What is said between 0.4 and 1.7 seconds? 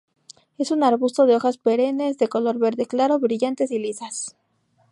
Es un arbusto de hojas